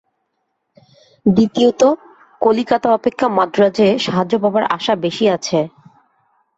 দ্বিতীয়ত 1.25 1.81
কলিকাতা 2.41 2.87
অপেক্ষা 2.93 3.27
মান্দ্রাজে 3.37 3.87
সাহায্য 4.05 4.33
পাবার 4.43 4.63
আশা 4.77 4.93
বেশী 5.03 5.25
আছে। 5.29 5.59